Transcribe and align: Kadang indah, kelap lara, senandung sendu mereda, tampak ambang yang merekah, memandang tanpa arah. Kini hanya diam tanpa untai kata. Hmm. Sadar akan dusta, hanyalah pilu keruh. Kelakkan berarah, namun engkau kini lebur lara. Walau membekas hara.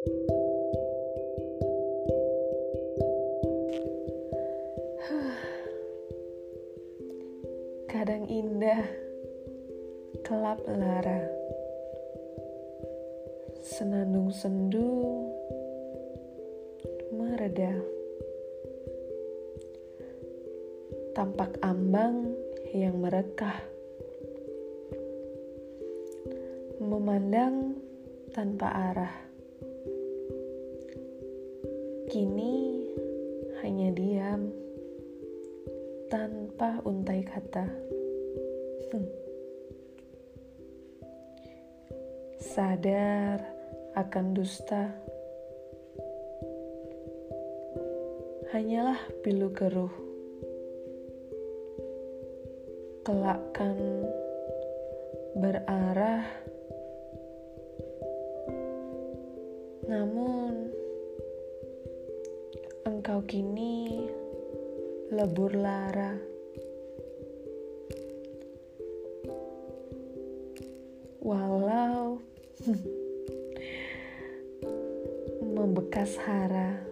Kadang 7.92 8.24
indah, 8.32 8.80
kelap 10.24 10.64
lara, 10.64 11.28
senandung 13.60 14.32
sendu 14.32 15.28
mereda, 17.12 17.76
tampak 21.12 21.60
ambang 21.60 22.32
yang 22.72 22.96
merekah, 23.04 23.60
memandang 26.80 27.76
tanpa 28.32 28.72
arah. 28.72 29.29
Kini 32.10 32.90
hanya 33.62 33.94
diam 33.94 34.50
tanpa 36.10 36.82
untai 36.82 37.22
kata. 37.22 37.70
Hmm. 38.90 39.06
Sadar 42.34 43.38
akan 43.94 44.34
dusta, 44.34 44.90
hanyalah 48.50 48.98
pilu 49.22 49.54
keruh. 49.54 49.94
Kelakkan 53.06 53.78
berarah, 55.38 56.26
namun 59.86 60.79
engkau 63.10 63.26
kini 63.26 64.06
lebur 65.10 65.50
lara. 65.50 66.14
Walau 71.18 72.22
membekas 75.58 76.14
hara. 76.22 76.86